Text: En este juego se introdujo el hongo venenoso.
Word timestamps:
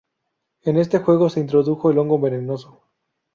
En 0.63 0.77
este 0.77 0.97
juego 0.97 1.29
se 1.29 1.41
introdujo 1.41 1.91
el 1.91 1.99
hongo 1.99 2.19
venenoso. 2.19 2.81